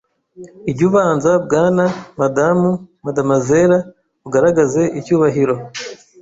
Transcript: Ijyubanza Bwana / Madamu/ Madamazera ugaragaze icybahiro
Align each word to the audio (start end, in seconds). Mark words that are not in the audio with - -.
Ijyubanza 0.71 1.31
Bwana 1.45 1.85
/ 2.01 2.19
Madamu/ 2.19 2.71
Madamazera 3.05 3.77
ugaragaze 4.27 4.81
icybahiro 4.99 5.55